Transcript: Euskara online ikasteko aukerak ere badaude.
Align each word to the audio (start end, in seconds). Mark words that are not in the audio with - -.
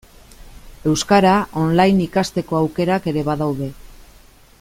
Euskara 0.91 1.33
online 1.65 2.03
ikasteko 2.07 2.59
aukerak 2.61 3.07
ere 3.13 3.25
badaude. 3.29 3.69